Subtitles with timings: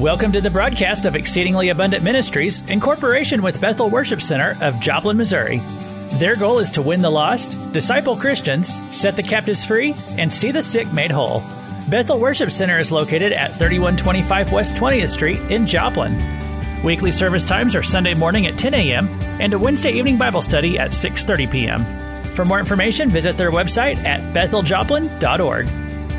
[0.00, 4.80] Welcome to the broadcast of Exceedingly Abundant Ministries in cooperation with Bethel Worship Center of
[4.80, 5.58] Joplin, Missouri.
[6.12, 10.52] Their goal is to win the lost, disciple Christians, set the captives free, and see
[10.52, 11.40] the sick made whole.
[11.90, 16.16] Bethel Worship Center is located at 3125 West 20th Street in Joplin.
[16.82, 19.06] Weekly service times are Sunday morning at 10 a.m.
[19.38, 21.84] and a Wednesday evening Bible study at 6:30 p.m.
[22.34, 25.66] For more information, visit their website at betheljoplin.org.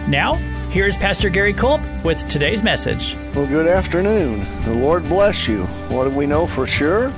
[0.07, 0.35] Now,
[0.71, 3.17] here's Pastor Gary Culp with today's message.
[3.35, 4.39] Well, good afternoon.
[4.63, 5.65] The Lord bless you.
[5.89, 7.13] What do we know for sure?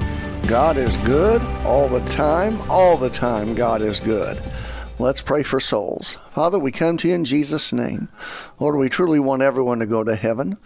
[0.48, 2.60] God is good all the time.
[2.70, 4.41] All the time, God is good.
[4.98, 6.18] Let's pray for souls.
[6.32, 8.10] Father, we come to you in Jesus' name.
[8.60, 10.58] Lord, we truly want everyone to go to heaven.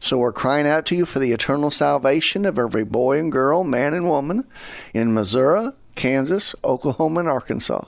[0.00, 3.64] So we're crying out to you for the eternal salvation of every boy and girl,
[3.64, 4.46] man and woman
[4.94, 7.84] in Missouri, Kansas, Oklahoma, and Arkansas.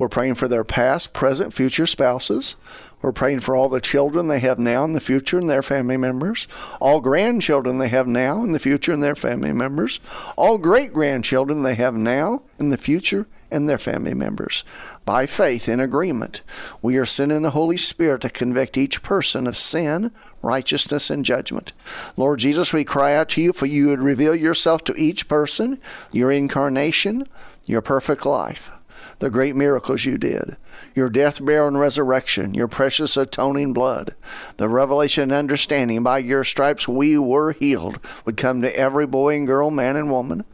[0.00, 2.56] We're praying for their past, present, future spouses.
[3.02, 5.98] We're praying for all the children they have now in the future and their family
[5.98, 6.48] members,
[6.80, 10.00] all grandchildren they have now in the future and their family members,
[10.38, 14.64] all great grandchildren they have now in the future and their family members.
[15.04, 16.40] By faith, in agreement,
[16.80, 21.74] we are sending the Holy Spirit to convict each person of sin, righteousness, and judgment.
[22.16, 25.78] Lord Jesus, we cry out to you for you would reveal yourself to each person,
[26.10, 27.28] your incarnation,
[27.66, 28.72] your perfect life
[29.20, 30.56] the great miracles you did,
[30.94, 34.14] your death, burial, and resurrection, your precious atoning blood,
[34.56, 39.36] the revelation and understanding by your stripes we were healed would come to every boy
[39.36, 40.44] and girl, man and woman.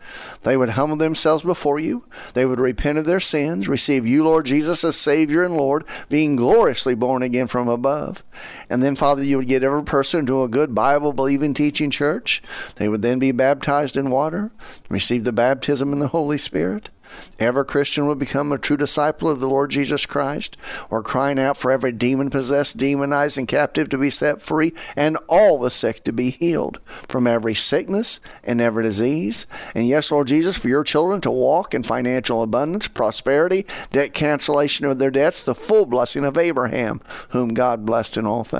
[0.42, 2.04] They would humble themselves before you.
[2.34, 6.36] They would repent of their sins, receive you, Lord Jesus, as Savior and Lord, being
[6.36, 8.24] gloriously born again from above.
[8.68, 12.42] And then, Father, you would get every person to a good Bible believing teaching church.
[12.76, 14.50] They would then be baptized in water,
[14.88, 16.90] receive the baptism in the Holy Spirit.
[17.38, 20.56] Every Christian would become a true disciple of the Lord Jesus Christ,
[20.90, 25.16] or crying out for every demon possessed, demonized, and captive to be set free, and
[25.28, 29.46] all the sick to be healed from every sickness and every disease.
[29.74, 34.86] And yes, Lord Jesus, for your children to walk in financial abundance, prosperity, debt cancellation
[34.86, 37.00] of their debts, the full blessing of Abraham,
[37.30, 38.55] whom God blessed in all things.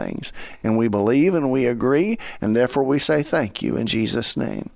[0.63, 4.71] And we believe and we agree, and therefore we say thank you in Jesus' name.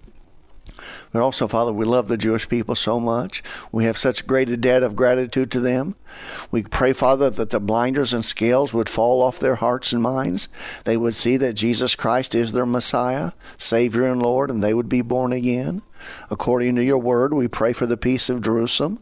[1.12, 3.42] But also, Father, we love the Jewish people so much.
[3.72, 5.96] We have such great a debt of gratitude to them.
[6.50, 10.48] We pray, Father, that the blinders and scales would fall off their hearts and minds.
[10.84, 14.88] They would see that Jesus Christ is their Messiah, Savior, and Lord, and they would
[14.88, 15.82] be born again.
[16.30, 18.98] According to your word, we pray for the peace of Jerusalem.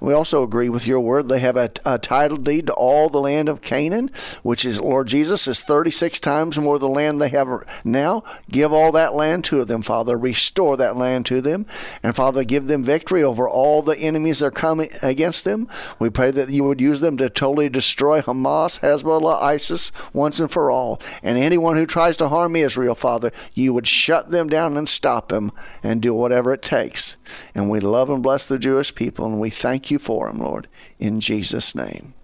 [0.00, 1.28] We also agree with your word.
[1.28, 4.10] They have a, a, title deed to all the land of Canaan,
[4.42, 7.48] which is, Lord Jesus, is 36 times more the land they have
[7.84, 8.24] now.
[8.50, 10.16] Give all that land to them, Father.
[10.16, 11.66] Restore that land to them.
[12.02, 15.68] And Father, give them victory over all the enemies that are coming against them.
[15.98, 20.50] We pray that you would use them to totally destroy Hamas, Hezbollah, ISIS once and
[20.50, 21.00] for all.
[21.22, 25.28] And anyone who tries to harm Israel, Father, you would shut them down and stop
[25.28, 27.16] them and do whatever whatever it takes.
[27.54, 30.68] And we love and bless the Jewish people, and we thank you for them, Lord,
[30.98, 32.14] in Jesus' name.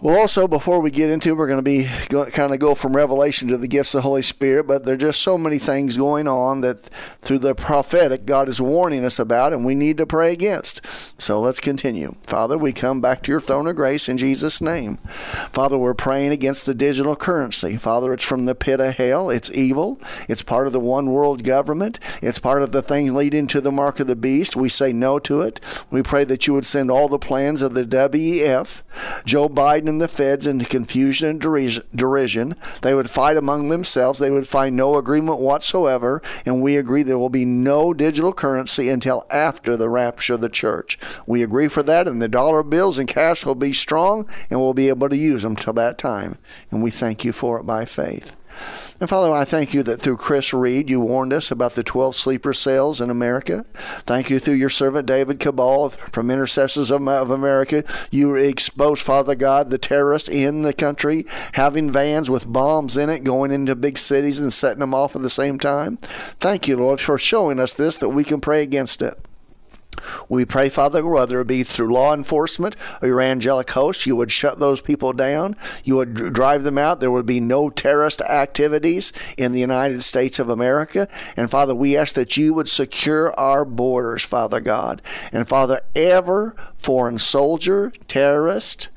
[0.00, 1.90] Well, also, before we get into it, we're going to be
[2.30, 4.96] kind of go from Revelation to the gifts of the Holy Spirit, but there are
[4.96, 6.82] just so many things going on that
[7.20, 10.86] through the prophetic, God is warning us about, and we need to pray against.
[11.20, 12.14] So let's continue.
[12.22, 14.98] Father, we come back to your throne of grace in Jesus' name.
[14.98, 17.76] Father, we're praying against the digital currency.
[17.76, 19.30] Father, it's from the pit of hell.
[19.30, 20.00] It's evil.
[20.28, 21.98] It's part of the one world government.
[22.22, 24.54] It's part of the thing leading to the mark of the beast.
[24.54, 25.58] We say no to it.
[25.90, 28.84] We pray that you would send all the plans of the WEF,
[29.24, 32.54] Joe Biden, and the feds into confusion and derision.
[32.82, 34.18] They would fight among themselves.
[34.18, 36.22] They would find no agreement whatsoever.
[36.44, 40.48] And we agree there will be no digital currency until after the rapture of the
[40.48, 40.98] church.
[41.26, 44.74] We agree for that, and the dollar bills and cash will be strong, and we'll
[44.74, 46.38] be able to use them till that time.
[46.70, 48.36] And we thank you for it by faith.
[49.00, 52.16] And Father, I thank you that through Chris Reed, you warned us about the 12
[52.16, 53.64] sleeper cells in America.
[53.74, 57.84] Thank you through your servant David Kubal from Intercessors of America.
[58.10, 63.22] You exposed, Father God, the terrorists in the country having vans with bombs in it
[63.22, 65.98] going into big cities and setting them off at the same time.
[66.40, 69.16] Thank you, Lord, for showing us this that we can pray against it.
[70.28, 74.30] We pray, Father, whether it be through law enforcement or your angelic host, you would
[74.30, 75.56] shut those people down.
[75.84, 77.00] You would drive them out.
[77.00, 81.08] There would be no terrorist activities in the United States of America.
[81.36, 85.02] And Father, we ask that you would secure our borders, Father God.
[85.32, 88.88] And Father, ever foreign soldier, terrorist,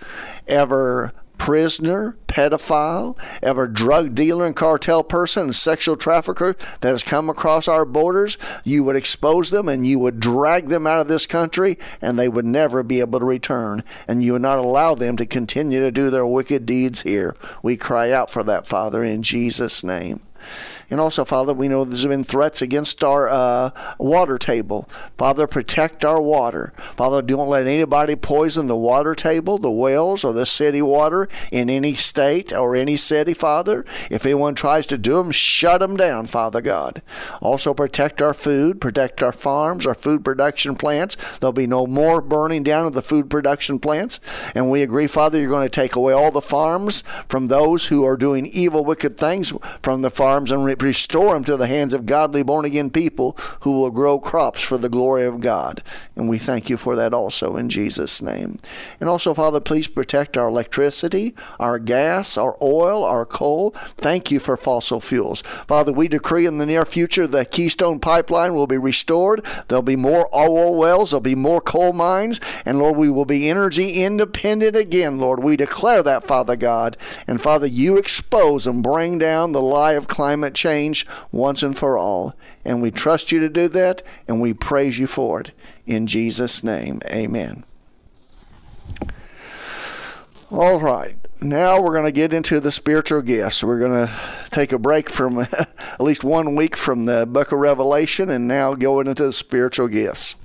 [0.48, 7.32] ever prisoner, pedophile, every drug dealer and cartel person and sexual trafficker that has come
[7.32, 11.26] across our borders, you would expose them and you would drag them out of this
[11.26, 13.84] country and they would never be able to return.
[14.08, 17.36] And you would not allow them to continue to do their wicked deeds here.
[17.64, 20.22] We cry out for that, Father, in Jesus' name.
[20.92, 24.90] And also, Father, we know there's been threats against our uh, water table.
[25.18, 26.74] Father, protect our water.
[26.98, 31.70] Father, don't let anybody poison the water table, the wells, or the city water in
[31.70, 33.86] any state or any city, Father.
[34.10, 37.02] If anyone tries to do them, shut them down, Father God.
[37.40, 41.16] Also, protect our food, protect our farms, our food production plants.
[41.40, 44.20] There'll be no more burning down of the food production plants.
[44.54, 48.04] And we agree, Father, you're going to take away all the farms from those who
[48.04, 52.06] are doing evil, wicked things from the farms and restore them to the hands of
[52.06, 55.84] godly born again people who will grow crops for the glory of God.
[56.16, 58.60] And we thank you for that also in Jesus' name.
[59.00, 63.72] And also, Father, please protect our electricity, our gas, our oil, our coal.
[63.72, 65.42] Thank you for fossil fuels.
[65.42, 69.46] Father, we decree in the near future the Keystone Pipeline will be restored.
[69.68, 73.50] There'll be more oil wells, there'll be more coal mines, and Lord, we will be
[73.50, 75.44] energy independent again, Lord.
[75.44, 76.98] We declare that, Father God.
[77.28, 80.71] And Father, you expose and bring down the lie of climate change
[81.32, 82.36] once and for all.
[82.64, 85.52] And we trust you to do that, and we praise you for it.
[85.86, 87.64] In Jesus' name, amen.
[90.52, 91.16] All right.
[91.42, 93.64] Now we're going to get into the spiritual gifts.
[93.64, 94.14] We're going to
[94.52, 98.76] take a break from at least one week from the book of Revelation and now
[98.76, 100.36] going into the spiritual gifts.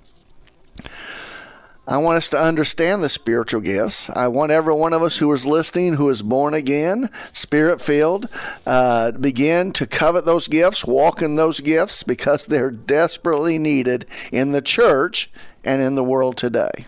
[1.88, 4.10] I want us to understand the spiritual gifts.
[4.10, 8.28] I want every one of us who is listening, who is born again, spirit filled,
[8.66, 14.50] uh, begin to covet those gifts, walk in those gifts, because they're desperately needed in
[14.50, 15.30] the church
[15.62, 16.86] and in the world today.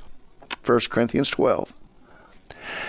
[0.65, 1.73] 1 Corinthians 12.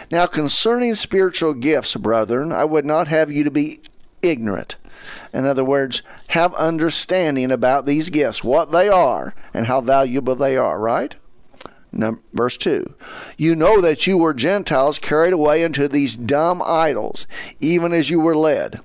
[0.09, 3.81] Now, concerning spiritual gifts, brethren, I would not have you to be
[4.23, 4.77] ignorant.
[5.31, 10.57] In other words, have understanding about these gifts, what they are, and how valuable they
[10.57, 11.15] are, right?
[11.91, 12.93] Verse 2
[13.37, 17.27] You know that you were Gentiles carried away into these dumb idols,
[17.59, 18.81] even as you were led.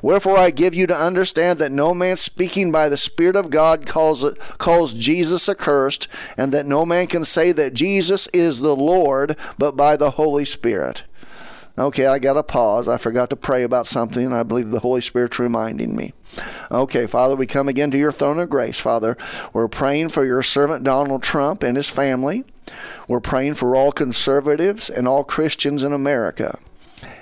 [0.00, 3.84] Wherefore I give you to understand that no man speaking by the Spirit of God
[3.86, 4.24] calls,
[4.58, 9.76] calls Jesus accursed, and that no man can say that Jesus is the Lord but
[9.76, 11.02] by the Holy Spirit.
[11.78, 12.88] Okay, I got to pause.
[12.88, 14.32] I forgot to pray about something.
[14.32, 16.14] I believe the Holy Spirit's reminding me.
[16.70, 19.16] Okay, Father, we come again to your throne of grace, Father.
[19.52, 22.44] We're praying for your servant Donald Trump and his family.
[23.06, 26.58] We're praying for all conservatives and all Christians in America.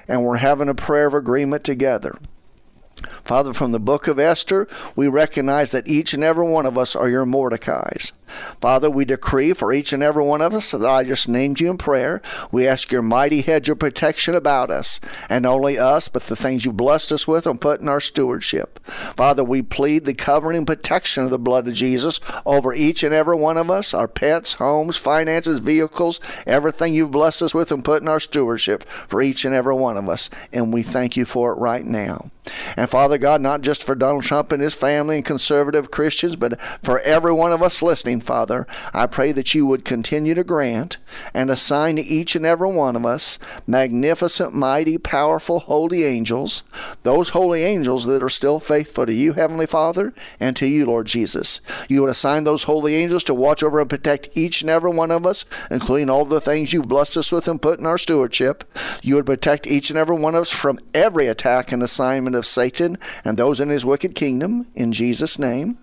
[0.07, 2.17] And we're having a prayer of agreement together.
[3.25, 6.95] Father, from the book of Esther, we recognize that each and every one of us
[6.95, 8.13] are your Mordecais.
[8.61, 11.71] Father, we decree for each and every one of us that I just named you
[11.71, 12.21] in prayer.
[12.51, 16.65] We ask your mighty hedge of protection about us, and only us, but the things
[16.65, 18.79] you blessed us with and put in our stewardship.
[18.87, 23.15] Father, we plead the covering and protection of the blood of Jesus over each and
[23.15, 27.85] every one of us, our pets, homes, finances, vehicles, everything you've blessed us with and
[27.85, 30.31] put in our stewardship for each and every one of us.
[30.53, 32.31] And we thank you for it right now.
[32.77, 36.61] And Father God, not just for Donald Trump and his family and conservative Christians, but
[36.83, 40.97] for every one of us listening, Father, I pray that you would continue to grant
[41.33, 46.65] and assign to each and every one of us magnificent, mighty, powerful, holy angels,
[47.03, 51.07] those holy angels that are still faithful to you, Heavenly Father, and to you, Lord
[51.07, 51.61] Jesus.
[51.89, 55.11] You would assign those holy angels to watch over and protect each and every one
[55.11, 58.65] of us, including all the things you've blessed us with and put in our stewardship.
[59.03, 62.47] You would protect each and every one of us from every attack and assignment of
[62.47, 65.79] Satan and those in his wicked kingdom, in Jesus' name.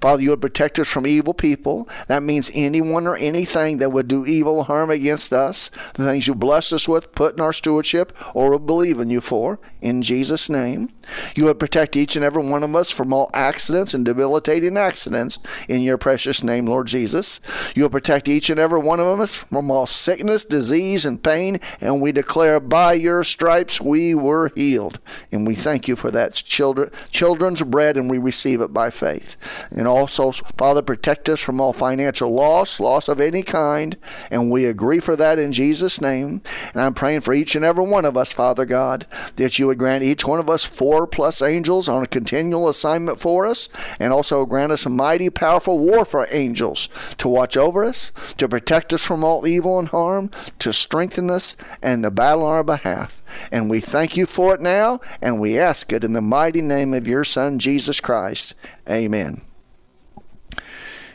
[0.00, 1.88] Father, you would protect us from evil people.
[2.08, 6.34] That means anyone or anything that would do evil harm against us, the things you
[6.34, 10.90] blessed us with, put in our stewardship, or believe in you for, in Jesus' name.
[11.34, 15.38] You would protect each and every one of us from all accidents and debilitating accidents
[15.68, 17.40] in your precious name, Lord Jesus.
[17.74, 21.60] You will protect each and every one of us from all sickness, disease, and pain,
[21.80, 24.98] and we declare by your stripes we were healed.
[25.30, 29.36] And we thank you for that children, children's bread, and we receive it by faith.
[29.70, 33.96] And also, Father, protect us from all financial loss, loss of any kind.
[34.30, 36.42] And we agree for that in Jesus' name.
[36.72, 39.06] And I'm praying for each and every one of us, Father God,
[39.36, 43.20] that you would grant each one of us four plus angels on a continual assignment
[43.20, 43.68] for us.
[43.98, 49.04] And also grant us mighty, powerful warfare angels to watch over us, to protect us
[49.04, 53.22] from all evil and harm, to strengthen us, and to battle on our behalf.
[53.50, 56.94] And we thank you for it now, and we ask it in the mighty name
[56.94, 58.54] of your Son, Jesus Christ.
[58.88, 59.42] Amen.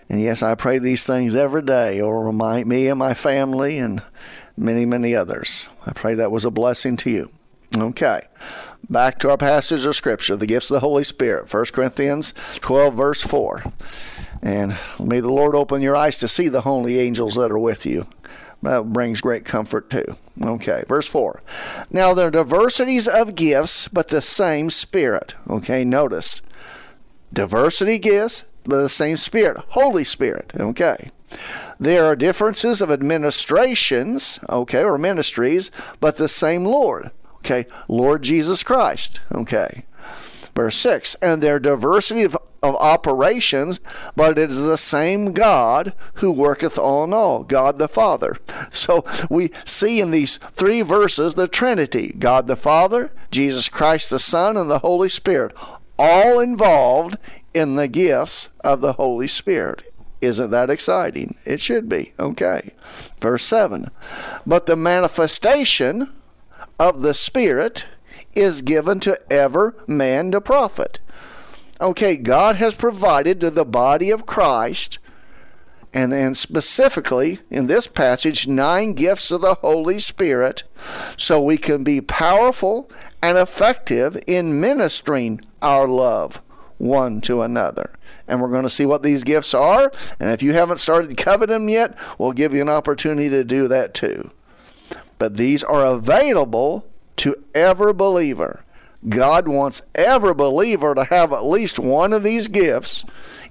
[0.10, 4.04] And yes, I pray these things every day over my, me and my family and
[4.58, 5.70] many, many others.
[5.86, 7.32] I pray that was a blessing to you.
[7.78, 8.22] Okay.
[8.90, 12.96] Back to our passage of Scripture, the gifts of the Holy Spirit, 1 Corinthians 12,
[12.96, 13.64] verse 4.
[14.42, 17.86] And may the Lord open your eyes to see the holy angels that are with
[17.86, 18.08] you.
[18.64, 20.16] That brings great comfort too.
[20.42, 21.42] Okay, verse 4.
[21.92, 25.36] Now there are diversities of gifts, but the same Spirit.
[25.50, 26.42] Okay, notice.
[27.32, 29.58] Diversity gifts, the same Spirit.
[29.70, 30.54] Holy Spirit.
[30.60, 31.12] Okay.
[31.80, 37.12] There are differences of administrations, okay, or ministries, but the same Lord.
[37.38, 39.22] Okay, Lord Jesus Christ.
[39.34, 39.86] Okay.
[40.56, 43.80] Verse 6 And their diversity of, of operations,
[44.16, 48.36] but it is the same God who worketh all in all, God the Father.
[48.72, 54.20] So we see in these three verses the Trinity God the Father, Jesus Christ the
[54.20, 55.56] Son, and the Holy Spirit,
[55.98, 57.18] all involved
[57.60, 59.94] in the gifts of the Holy Spirit.
[60.22, 61.36] Isn't that exciting?
[61.46, 62.14] It should be.
[62.18, 62.74] Okay.
[63.20, 63.92] Verse 7
[64.48, 66.12] But the manifestation
[66.80, 67.86] of the Spirit
[68.34, 71.00] is given to ever man to profit.
[71.82, 75.00] Okay, God has provided to the body of Christ,
[75.94, 80.64] and then specifically in this passage, nine gifts of the Holy Spirit,
[81.18, 82.90] so we can be powerful
[83.22, 86.42] and effective in ministering our love
[86.80, 87.92] one to another.
[88.28, 89.92] And we're going to see what these gifts are.
[90.20, 93.68] And if you haven't started coveting them yet, we'll give you an opportunity to do
[93.68, 94.32] that too.
[95.20, 98.64] But these are available to every believer.
[99.08, 103.06] God wants every believer to have at least one of these gifts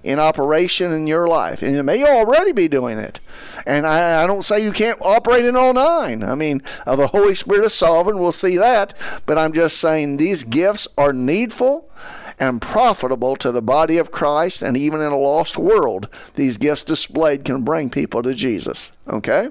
[0.04, 1.62] in operation in your life.
[1.62, 3.20] And you may already be doing it.
[3.66, 6.22] And I, I don't say you can't operate in all nine.
[6.22, 8.18] I mean, uh, the Holy Spirit is sovereign.
[8.18, 8.94] We'll see that.
[9.26, 11.90] But I'm just saying these gifts are needful
[12.38, 14.62] and profitable to the body of Christ.
[14.62, 18.92] And even in a lost world, these gifts displayed can bring people to Jesus.
[19.08, 19.48] Okay?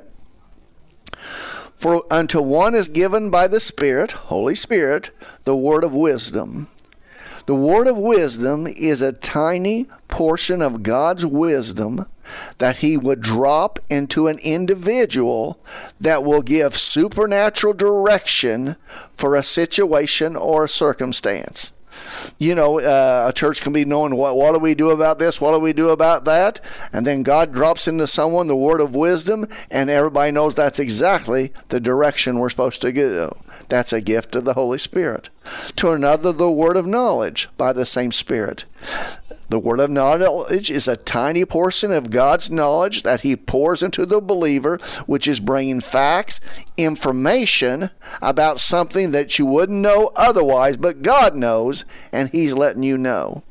[1.76, 5.12] For unto one is given by the Spirit, Holy Spirit,
[5.44, 6.70] the word of wisdom.
[7.46, 12.08] The word of wisdom is a tiny portion of God's wisdom
[12.58, 15.60] that He would drop into an individual
[16.02, 18.76] that will give supernatural direction
[19.14, 21.72] for a situation or a circumstance
[22.40, 25.42] you know, uh, a church can be knowing what what do we do about this,
[25.42, 26.60] what do we do about that,
[26.94, 31.52] and then God drops into someone the word of wisdom, and everybody knows that's exactly
[31.70, 33.38] the direction we're supposed to go.
[33.70, 35.30] That's a gift of the Holy Spirit.
[35.78, 38.66] To another, the word of knowledge by the same Spirit.
[39.50, 44.06] The word of knowledge is a tiny portion of God's knowledge that He pours into
[44.06, 46.42] the believer, which is bringing facts,
[46.76, 47.90] information
[48.22, 53.44] about something that you wouldn't know otherwise, but God knows, and He's letting you know.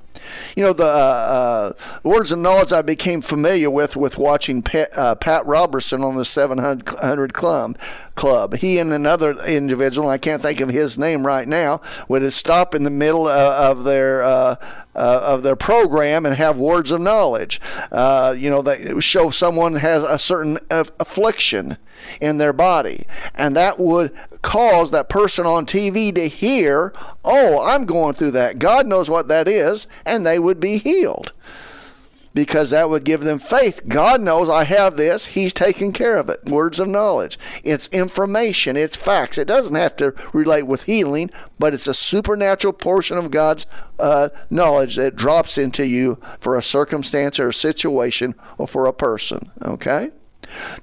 [0.57, 4.97] You know, the uh, uh, words of knowledge I became familiar with with watching Pat,
[4.97, 7.79] uh, Pat Robertson on the 700 Club.
[8.15, 8.57] Club.
[8.57, 12.83] He and another individual, I can't think of his name right now, would stop in
[12.83, 14.57] the middle uh, of their uh,
[14.95, 17.61] uh, of their program and have words of knowledge.
[17.93, 21.77] You know, that show someone has a certain affliction
[22.21, 24.13] in their body, and that would
[24.47, 26.93] cause that person on TV to hear,
[27.25, 28.61] "Oh, I'm going through that.
[28.61, 31.33] God knows what that is," and they would be healed
[32.33, 33.89] because that would give them faith.
[33.89, 35.27] God knows I have this.
[35.27, 36.45] He's taking care of it.
[36.45, 37.41] Words of knowledge.
[37.65, 38.77] It's information.
[38.77, 39.37] It's facts.
[39.37, 43.67] It doesn't have to relate with healing, but it's a supernatural portion of God's
[43.99, 48.93] uh, knowledge that drops into you for a circumstance or a situation or for a
[48.93, 49.51] person.
[49.63, 50.11] Okay?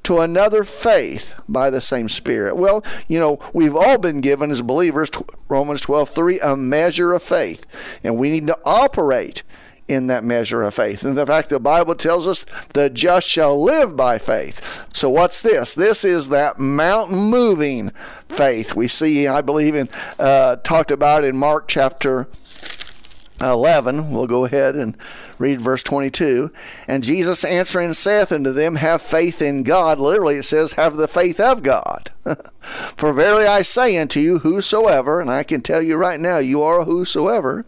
[0.03, 2.55] To another faith by the same Spirit.
[2.55, 5.09] Well, you know, we've all been given as believers,
[5.47, 7.65] Romans 12 3, a measure of faith,
[8.03, 9.43] and we need to operate
[9.87, 11.03] in that measure of faith.
[11.03, 14.85] And the fact the Bible tells us the just shall live by faith.
[14.93, 15.73] So what's this?
[15.73, 17.91] This is that mountain moving
[18.29, 22.27] faith we see, I believe, in uh, talked about in Mark chapter
[23.41, 24.11] 11.
[24.11, 24.95] We'll go ahead and
[25.37, 26.51] read verse 22.
[26.87, 29.99] And Jesus answering saith unto them, Have faith in God.
[29.99, 32.11] Literally, it says, Have the faith of God.
[32.61, 36.63] For verily I say unto you, whosoever, and I can tell you right now, you
[36.63, 37.65] are whosoever,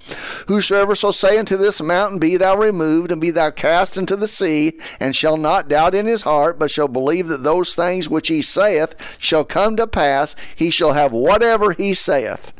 [0.48, 4.28] whosoever shall say unto this mountain, Be thou removed, and be thou cast into the
[4.28, 8.30] sea, and shall not doubt in his heart, but shall believe that those things which
[8.30, 12.54] he saith shall come to pass, he shall have whatever he saith.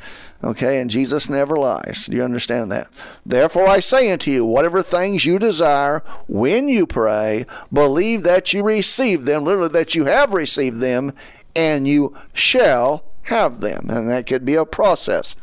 [0.46, 2.06] Okay, and Jesus never lies.
[2.06, 2.88] Do you understand that?
[3.26, 8.62] Therefore I say unto you, whatever things you desire when you pray, believe that you
[8.62, 11.14] receive them, literally that you have received them,
[11.56, 13.90] and you shall have them.
[13.90, 15.36] And that could be a process.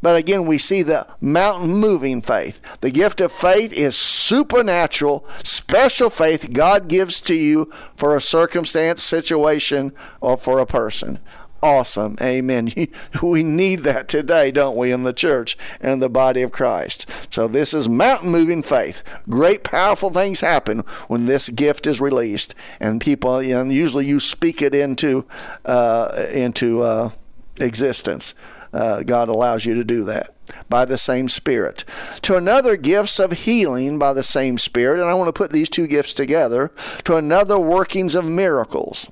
[0.00, 2.60] But again, we see the mountain moving faith.
[2.80, 9.02] The gift of faith is supernatural, special faith God gives to you for a circumstance,
[9.02, 9.92] situation,
[10.22, 11.18] or for a person.
[11.62, 12.16] Awesome.
[12.20, 12.70] Amen.
[13.22, 17.10] We need that today, don't we, in the church and the body of Christ.
[17.32, 19.02] So this is mountain moving faith.
[19.28, 24.62] Great, powerful things happen when this gift is released, and people, know, usually you speak
[24.62, 25.26] it into
[25.64, 27.10] uh, into uh,
[27.58, 28.34] existence.
[28.72, 30.34] Uh, God allows you to do that
[30.68, 31.84] by the same Spirit.
[32.22, 35.00] To another, gifts of healing by the same Spirit.
[35.00, 36.72] And I want to put these two gifts together.
[37.04, 39.10] To another, workings of miracles.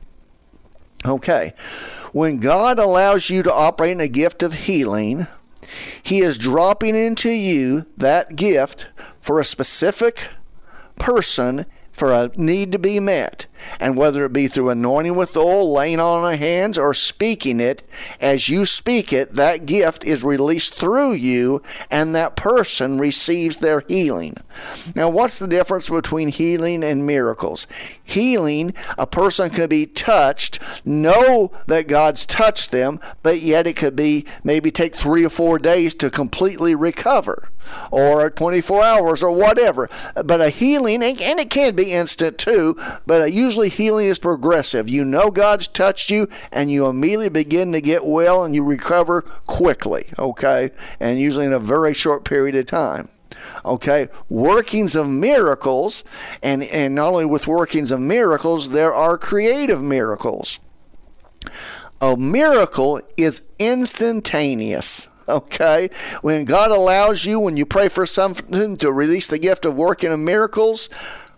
[1.04, 1.54] Okay.
[2.12, 5.26] When God allows you to operate in a gift of healing,
[6.02, 8.88] He is dropping into you that gift
[9.20, 10.28] for a specific
[10.98, 13.46] person for a need to be met.
[13.80, 17.82] And whether it be through anointing with oil, laying on the hands, or speaking it,
[18.20, 23.84] as you speak it, that gift is released through you, and that person receives their
[23.88, 24.36] healing.
[24.94, 27.66] Now, what's the difference between healing and miracles?
[28.02, 33.96] Healing, a person could be touched, know that God's touched them, but yet it could
[33.96, 37.50] be maybe take three or four days to completely recover
[37.90, 39.88] or 24 hours or whatever.
[40.14, 44.90] But a healing, and it can be instant too, but usually healing is progressive.
[44.90, 49.22] You know God's touched you, and you immediately begin to get well and you recover
[49.46, 50.70] quickly, okay?
[51.00, 53.08] And usually in a very short period of time
[53.64, 56.02] okay workings of miracles
[56.42, 60.58] and and not only with workings of miracles there are creative miracles
[62.00, 65.90] a miracle is instantaneous okay?
[66.22, 70.10] When God allows you, when you pray for something to release the gift of working
[70.10, 70.88] of miracles,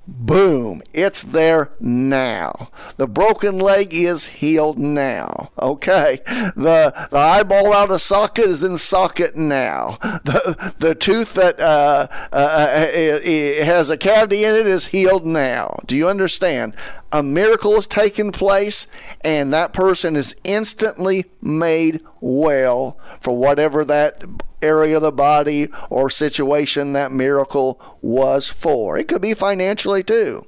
[0.07, 2.71] Boom, it's there now.
[2.97, 5.51] The broken leg is healed now.
[5.61, 6.21] Okay.
[6.25, 9.99] The, the eyeball out of socket is in socket now.
[10.25, 15.79] The, the tooth that uh, uh, uh has a cavity in it is healed now.
[15.87, 16.75] Do you understand?
[17.13, 18.87] A miracle has taken place,
[19.23, 24.25] and that person is instantly made well for whatever that
[24.63, 28.99] area of the body or situation that miracle was for.
[28.99, 30.47] It could be financially too.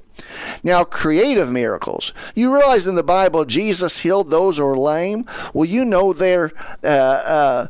[0.63, 2.13] Now, creative miracles.
[2.35, 5.25] You realize in the Bible Jesus healed those who were lame?
[5.53, 6.53] Well, you know they're.
[6.83, 7.67] Uh, uh,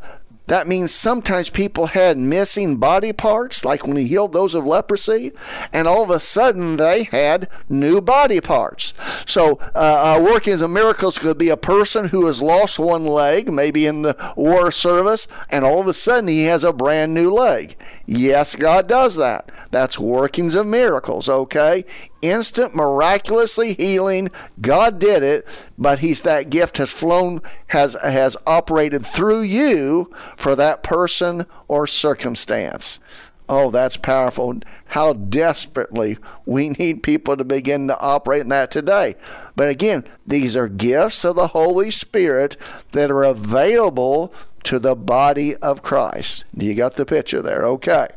[0.46, 5.32] that means sometimes people had missing body parts, like when he healed those of leprosy,
[5.72, 8.92] and all of a sudden they had new body parts.
[9.26, 13.52] So, uh, uh, workings of miracles could be a person who has lost one leg,
[13.52, 17.32] maybe in the war service, and all of a sudden he has a brand new
[17.32, 17.76] leg.
[18.06, 19.50] Yes, God does that.
[19.70, 21.84] That's workings of miracles, okay?
[22.22, 24.30] Instant, miraculously healing.
[24.60, 30.56] God did it, but He's that gift has flown, has has operated through you for
[30.56, 33.00] that person or circumstance.
[33.48, 34.60] Oh, that's powerful.
[34.86, 39.16] How desperately we need people to begin to operate in that today.
[39.56, 42.56] But again, these are gifts of the Holy Spirit
[42.92, 44.32] that are available
[44.62, 46.44] to the body of Christ.
[46.54, 47.66] You got the picture there?
[47.66, 48.08] Okay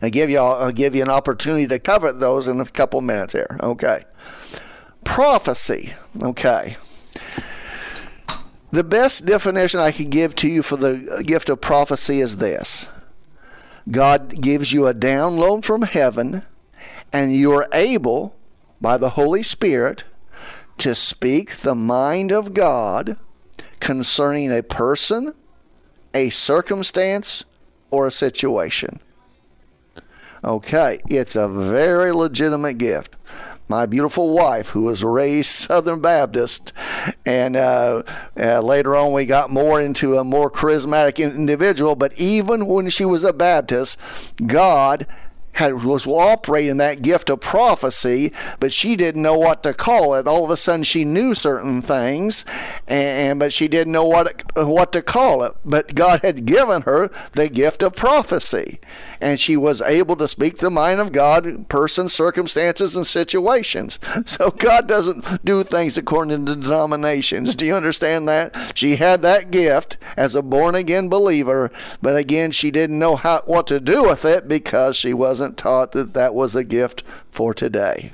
[0.00, 3.34] and give you I'll give you an opportunity to cover those in a couple minutes
[3.34, 3.58] here.
[3.62, 4.04] Okay.
[5.04, 5.94] Prophecy.
[6.20, 6.76] Okay.
[8.70, 12.88] The best definition I can give to you for the gift of prophecy is this.
[13.90, 16.44] God gives you a download from heaven
[17.12, 18.34] and you are able
[18.80, 20.04] by the Holy Spirit
[20.78, 23.16] to speak the mind of God
[23.78, 25.34] concerning a person,
[26.12, 27.44] a circumstance,
[27.90, 29.00] or a situation.
[30.44, 33.16] Okay, it's a very legitimate gift.
[33.66, 36.74] My beautiful wife, who was raised Southern Baptist,
[37.24, 38.02] and uh,
[38.38, 41.96] uh, later on we got more into a more charismatic individual.
[41.96, 43.98] But even when she was a Baptist,
[44.46, 45.06] God
[45.54, 50.26] had was operating that gift of prophecy, but she didn't know what to call it.
[50.26, 52.44] All of a sudden, she knew certain things,
[52.86, 55.52] and but she didn't know what what to call it.
[55.64, 58.80] But God had given her the gift of prophecy,
[59.24, 63.98] and she was able to speak the mind of God, in persons, circumstances, and situations.
[64.26, 67.54] So God doesn't do things according to denominations.
[67.54, 68.72] Do you understand that?
[68.74, 71.70] She had that gift as a born again believer,
[72.02, 75.92] but again, she didn't know how what to do with it because she wasn't taught
[75.92, 78.12] that that was a gift for today.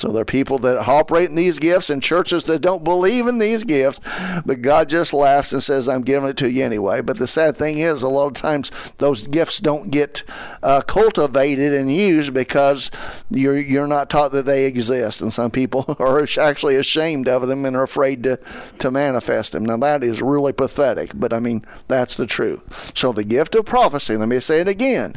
[0.00, 3.36] So there are people that operate in these gifts and churches that don't believe in
[3.36, 4.00] these gifts,
[4.46, 7.02] but God just laughs and says, I'm giving it to you anyway.
[7.02, 10.22] But the sad thing is, a lot of times those gifts don't get
[10.62, 12.90] uh, cultivated and used because
[13.30, 15.20] you're, you're not taught that they exist.
[15.20, 18.38] And some people are actually ashamed of them and are afraid to,
[18.78, 19.66] to manifest them.
[19.66, 22.92] Now, that is really pathetic, but I mean, that's the truth.
[22.96, 25.16] So the gift of prophecy, let me say it again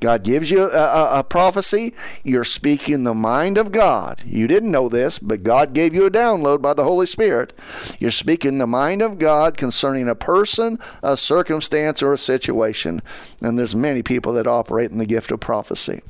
[0.00, 4.22] God gives you a, a, a, prophecy, you're speaking the mind of God.
[4.26, 7.52] You didn't know this, but God gave you a download by the Holy Spirit.
[7.98, 13.00] You're speaking the mind of God concerning a person, a circumstance, or a situation.
[13.40, 16.02] And there's many people that operate in the gift of prophecy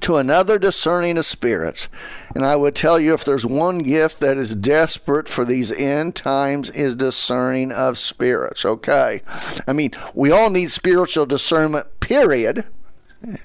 [0.00, 1.88] to another discerning of spirits.
[2.34, 6.14] And I would tell you if there's one gift that is desperate for these end
[6.14, 9.22] times is discerning of spirits, okay?
[9.66, 12.64] I mean, we all need spiritual discernment, period.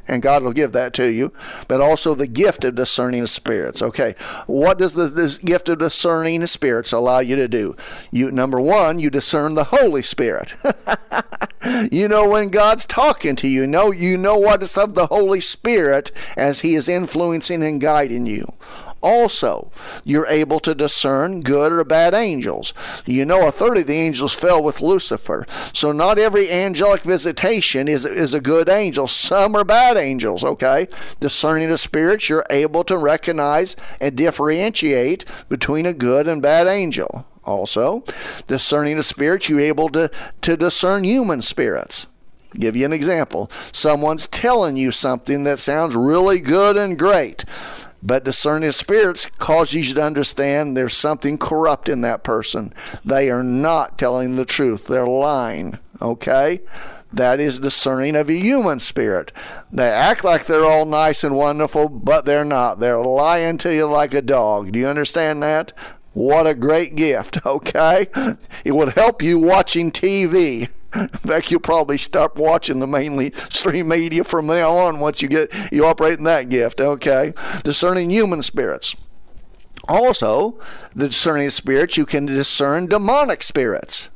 [0.08, 1.32] And God will give that to you,
[1.68, 3.82] but also the gift of discerning spirits.
[3.82, 7.76] Okay, what does the, the gift of discerning spirits allow you to do?
[8.12, 10.54] You number one, you discern the Holy Spirit.
[11.92, 13.66] you know when God's talking to you.
[13.66, 18.26] Know you know what is of the Holy Spirit as He is influencing and guiding
[18.26, 18.46] you.
[19.02, 19.72] Also,
[20.04, 22.74] you're able to discern good or bad angels.
[23.06, 25.46] You know, a third of the angels fell with Lucifer.
[25.74, 29.08] So, not every angelic visitation is, is a good angel.
[29.08, 30.88] Some are bad angels, okay?
[31.20, 37.26] Discerning the spirits, you're able to recognize and differentiate between a good and bad angel
[37.44, 38.04] also.
[38.48, 40.10] Discerning the spirits, you're able to,
[40.42, 42.08] to discern human spirits.
[42.54, 43.50] Give you an example.
[43.72, 47.46] Someone's telling you something that sounds really good and great,
[48.04, 52.74] but discerning spirits cause you to understand there's something corrupt in that person.
[53.06, 55.80] They are not telling the truth, they're lying.
[56.02, 56.62] Okay?
[57.14, 59.32] That is discerning of a human spirit.
[59.72, 62.80] They act like they're all nice and wonderful, but they're not.
[62.80, 64.72] They're lying to you like a dog.
[64.72, 65.74] Do you understand that?
[66.14, 68.08] What a great gift, okay?
[68.64, 70.70] It would help you watching TV.
[70.96, 75.28] In fact, you'll probably stop watching the mainly stream media from now on once you
[75.28, 77.34] get you operate in that gift, okay?
[77.64, 78.96] Discerning human spirits.
[79.88, 80.60] Also,
[80.94, 84.10] the discerning spirits, you can discern demonic spirits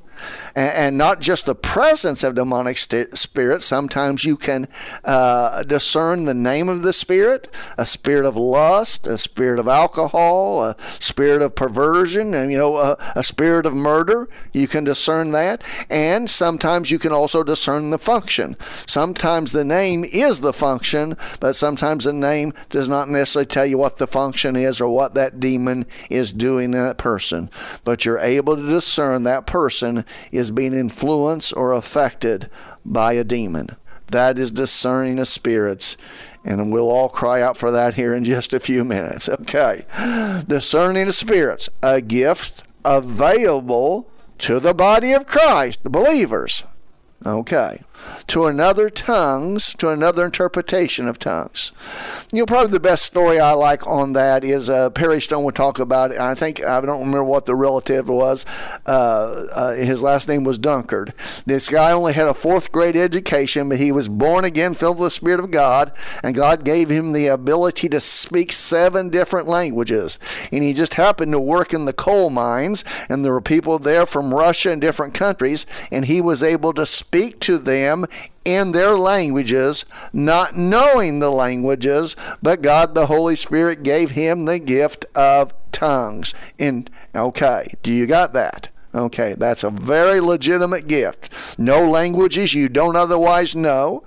[0.55, 3.65] and, not just the presence of demonic st- spirits.
[3.65, 4.67] Sometimes you can
[5.03, 10.63] uh, discern the name of the spirit, a spirit of lust, a spirit of alcohol,
[10.63, 14.29] a spirit of perversion, and you know, a, a spirit of murder.
[14.53, 18.55] You can discern that, and sometimes you can also discern the function.
[18.87, 23.77] Sometimes the name is the function, but sometimes the name does not necessarily tell you
[23.77, 27.49] what the function is or what that demon is doing in that person.
[27.83, 32.49] But you're able to discern that person is is being influenced or affected
[32.85, 33.75] by a demon.
[34.07, 35.97] That is discerning of spirits.
[36.43, 39.27] And we'll all cry out for that here in just a few minutes.
[39.27, 39.85] Okay.
[40.47, 46.63] Discerning of spirits, a gift available to the body of Christ, the believers.
[47.25, 47.81] Okay.
[48.27, 51.71] To another tongues, to another interpretation of tongues.
[52.33, 55.55] You know, probably the best story I like on that is uh, Perry Stone would
[55.55, 56.19] talk about it.
[56.19, 58.45] I think, I don't remember what the relative was.
[58.87, 61.13] Uh, uh, his last name was Dunkard.
[61.45, 65.07] This guy only had a fourth grade education, but he was born again, filled with
[65.07, 65.91] the Spirit of God,
[66.23, 70.17] and God gave him the ability to speak seven different languages.
[70.51, 74.07] And he just happened to work in the coal mines, and there were people there
[74.07, 77.84] from Russia and different countries, and he was able to speak to them
[78.43, 84.59] in their languages, not knowing the languages, but God the Holy Spirit gave him the
[84.59, 86.33] gift of tongues.
[86.57, 88.69] In okay, do you got that?
[88.95, 91.29] Okay, that's a very legitimate gift.
[91.59, 94.05] No languages you don't otherwise know.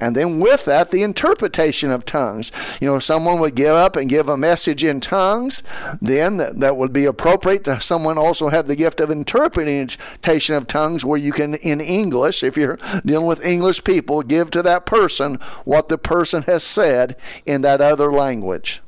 [0.00, 2.50] And then with that, the interpretation of tongues.
[2.80, 5.62] You know, someone would get up and give a message in tongues,
[6.00, 10.66] then that, that would be appropriate to someone also have the gift of interpretation of
[10.66, 14.86] tongues where you can, in English, if you're dealing with English people, give to that
[14.86, 15.34] person
[15.66, 18.80] what the person has said in that other language.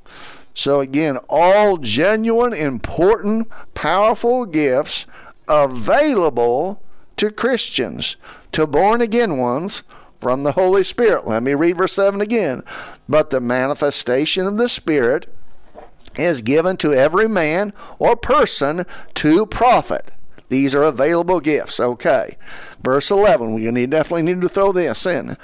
[0.55, 5.07] So, again, all genuine, important, powerful gifts
[5.49, 6.83] available
[7.17, 8.17] to Christians,
[8.53, 9.83] to born again ones
[10.19, 11.27] from the Holy Spirit.
[11.27, 12.63] Let me read verse 7 again.
[13.09, 15.27] But the manifestation of the Spirit
[16.17, 20.13] is given to every man or person to profit.
[20.49, 21.81] These are available gifts.
[21.81, 22.37] Okay.
[22.83, 25.37] Verse 11, we need, definitely need to throw this in.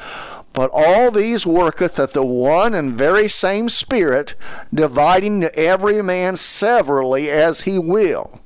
[0.53, 4.35] But all these worketh at the one and very same Spirit,
[4.73, 8.41] dividing to every man severally as he will.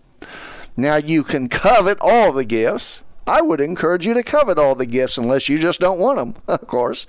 [0.76, 3.02] Now, you can covet all the gifts.
[3.26, 6.42] I would encourage you to covet all the gifts unless you just don't want them,
[6.48, 7.06] of course.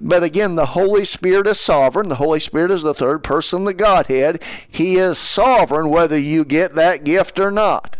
[0.00, 2.08] But again, the Holy Spirit is sovereign.
[2.08, 4.42] The Holy Spirit is the third person of the Godhead.
[4.66, 7.96] He is sovereign whether you get that gift or not.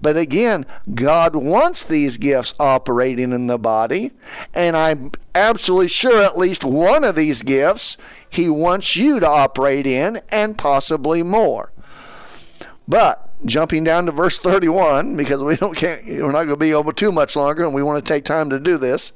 [0.00, 4.12] But again, God wants these gifts operating in the body,
[4.52, 7.96] and I'm absolutely sure at least one of these gifts
[8.28, 11.72] He wants you to operate in, and possibly more.
[12.86, 16.72] But jumping down to verse 31 because we don't can't we're not going to be
[16.72, 19.12] over too much longer and we want to take time to do this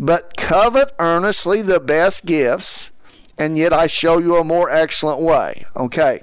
[0.00, 2.90] But covet earnestly the best gifts,
[3.36, 5.66] and yet I show you a more excellent way.
[5.76, 6.22] Okay.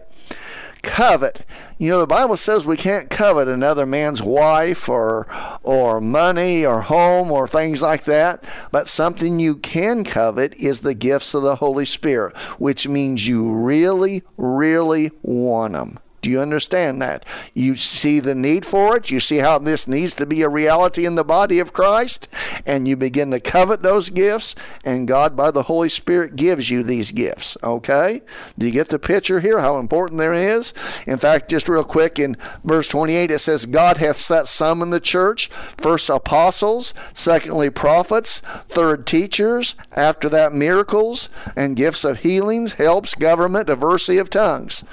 [0.82, 1.46] Covet.
[1.78, 5.28] You know, the Bible says we can't covet another man's wife or
[5.62, 8.44] or money or home or things like that.
[8.72, 13.54] But something you can covet is the gifts of the Holy Spirit, which means you
[13.54, 16.00] really, really want them.
[16.28, 17.26] Do you understand that?
[17.54, 19.10] You see the need for it.
[19.10, 22.28] You see how this needs to be a reality in the body of Christ.
[22.66, 24.54] And you begin to covet those gifts.
[24.84, 27.56] And God, by the Holy Spirit, gives you these gifts.
[27.64, 28.24] Okay?
[28.58, 29.62] Do you get the picture here?
[29.62, 30.74] How important there is?
[31.08, 34.90] In fact, just real quick, in verse 28, it says, God hath set some in
[34.90, 42.74] the church first apostles, secondly prophets, third teachers, after that miracles, and gifts of healings,
[42.74, 44.84] helps, government, diversity of tongues.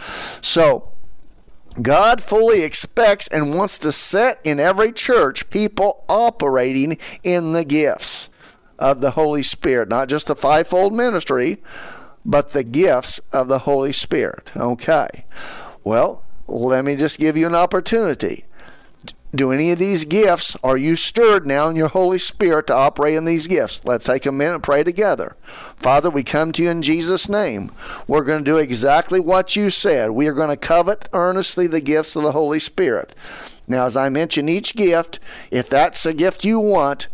[0.40, 0.93] So,
[1.82, 8.30] God fully expects and wants to set in every church people operating in the gifts
[8.78, 11.62] of the Holy Spirit, not just the fivefold ministry,
[12.24, 14.52] but the gifts of the Holy Spirit.
[14.56, 15.24] Okay.
[15.82, 18.44] Well, let me just give you an opportunity
[19.34, 23.14] do any of these gifts, are you stirred now in your Holy Spirit to operate
[23.14, 23.80] in these gifts?
[23.84, 25.36] Let's take a minute and pray together.
[25.76, 27.70] Father, we come to you in Jesus' name.
[28.06, 30.10] We're going to do exactly what you said.
[30.10, 33.14] We are going to covet earnestly the gifts of the Holy Spirit.
[33.66, 35.20] Now, as I mention each gift,
[35.50, 37.08] if that's a gift you want,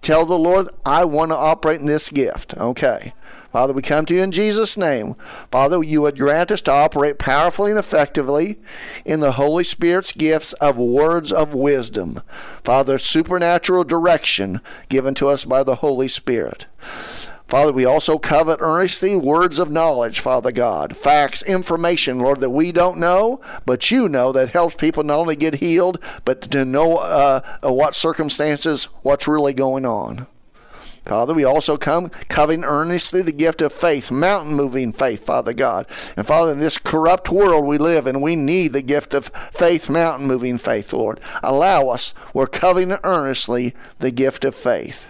[0.00, 2.56] tell the Lord, I want to operate in this gift.
[2.56, 3.12] Okay.
[3.52, 5.14] Father, we come to you in Jesus' name.
[5.50, 8.58] Father, you would grant us to operate powerfully and effectively
[9.04, 12.22] in the Holy Spirit's gifts of words of wisdom.
[12.64, 16.66] Father, supernatural direction given to us by the Holy Spirit.
[17.46, 22.72] Father, we also covet earnestly words of knowledge, Father God, facts, information, Lord, that we
[22.72, 26.96] don't know, but you know that helps people not only get healed, but to know
[26.96, 30.26] uh, what circumstances, what's really going on.
[31.04, 35.86] Father, we also come coveting earnestly the gift of faith, mountain moving faith, Father God.
[36.16, 39.90] And Father, in this corrupt world we live in, we need the gift of faith,
[39.90, 41.20] mountain moving faith, Lord.
[41.42, 45.08] Allow us, we're coveting earnestly the gift of faith.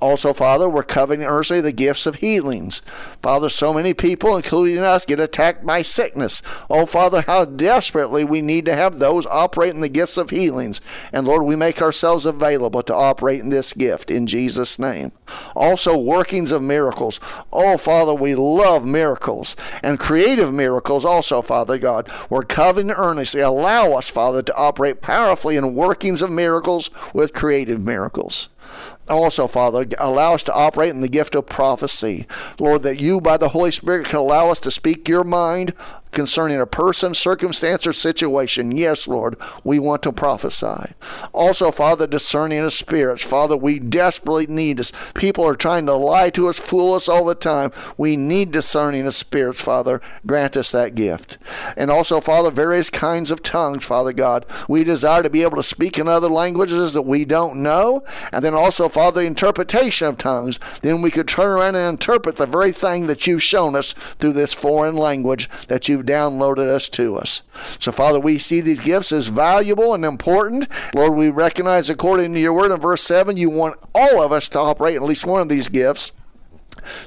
[0.00, 2.80] Also, Father, we're coveting earnestly the gifts of healings.
[3.22, 6.42] Father, so many people, including us, get attacked by sickness.
[6.70, 10.80] Oh, Father, how desperately we need to have those operate in the gifts of healings.
[11.12, 15.12] And Lord, we make ourselves available to operate in this gift in Jesus' name.
[15.54, 17.20] Also, workings of miracles.
[17.52, 22.08] Oh, Father, we love miracles and creative miracles also, Father God.
[22.30, 23.42] We're coveting earnestly.
[23.42, 28.48] Allow us, Father, to operate powerfully in workings of miracles with creative miracles
[29.08, 32.26] also, Father, allow us to operate in the gift of prophecy.
[32.58, 35.74] Lord, that you, by the Holy Spirit, can allow us to speak your mind
[36.12, 38.72] concerning a person, circumstance, or situation.
[38.72, 40.94] Yes, Lord, we want to prophesy.
[41.32, 43.24] Also, Father, discerning of spirits.
[43.24, 44.92] Father, we desperately need this.
[45.14, 47.72] People are trying to lie to us, fool us all the time.
[47.96, 50.00] We need discerning of spirits, Father.
[50.26, 51.38] Grant us that gift.
[51.76, 54.46] And also, Father, various kinds of tongues, Father God.
[54.68, 58.04] We desire to be able to speak in other languages that we don't know.
[58.32, 60.58] And then also, Father, interpretation of tongues.
[60.82, 64.32] Then we could turn around and interpret the very thing that you've shown us through
[64.32, 67.42] this foreign language that you've you've downloaded us to us.
[67.78, 70.68] So, Father, we see these gifts as valuable and important.
[70.94, 74.48] Lord, we recognize according to your word in verse 7, you want all of us
[74.50, 76.12] to operate at least one of these gifts.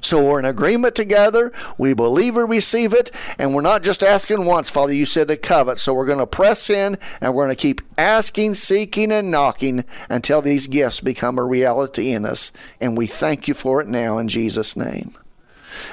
[0.02, 1.52] So we're in agreement together.
[1.80, 4.94] We believe we receive it, and we're not just asking once, Father.
[4.94, 5.80] You said to covet.
[5.80, 9.84] So we're going to press in and we're going to keep asking, seeking, and knocking
[10.10, 12.52] until these gifts become a reality in us.
[12.80, 15.16] And we thank you for it now in Jesus' name.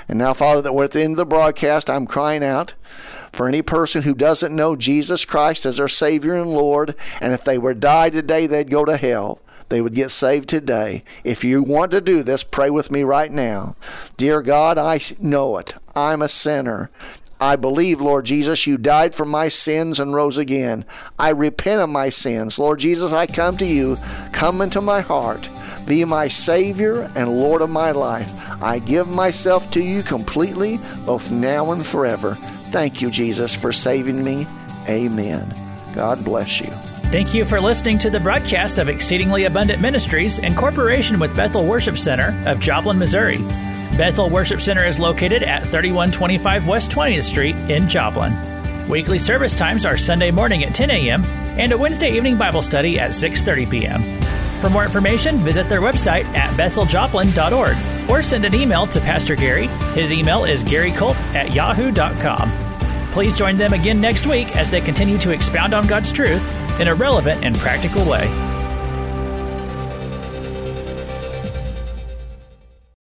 [0.08, 2.74] And now, Father, that we're at the end of the broadcast, I'm crying out
[3.32, 7.44] for any person who doesn't know Jesus Christ as their Savior and Lord, and if
[7.44, 9.40] they were die today, they'd go to hell.
[9.68, 11.04] They would get saved today.
[11.22, 13.76] If you want to do this, pray with me right now.
[14.16, 15.74] Dear God, I know it.
[15.94, 16.90] I'm a sinner.
[17.40, 20.84] I believe, Lord Jesus, you died for my sins and rose again.
[21.18, 22.58] I repent of my sins.
[22.58, 23.96] Lord Jesus, I come to you.
[24.32, 25.48] Come into my heart.
[25.90, 28.32] Be my Savior and Lord of my life.
[28.62, 32.36] I give myself to you completely, both now and forever.
[32.70, 34.46] Thank you, Jesus, for saving me.
[34.88, 35.52] Amen.
[35.92, 36.68] God bless you.
[37.10, 41.66] Thank you for listening to the broadcast of Exceedingly Abundant Ministries in cooperation with Bethel
[41.66, 43.38] Worship Center of Joplin, Missouri.
[43.98, 48.38] Bethel Worship Center is located at 3125 West 20th Street in Joplin.
[48.88, 51.24] Weekly service times are Sunday morning at 10 a.m.
[51.58, 54.49] and a Wednesday evening Bible study at 6:30 p.m.
[54.60, 59.68] For more information, visit their website at betheljoplin.org or send an email to Pastor Gary.
[59.94, 62.52] His email is garycolt at yahoo.com.
[63.12, 66.42] Please join them again next week as they continue to expound on God's truth
[66.78, 68.49] in a relevant and practical way.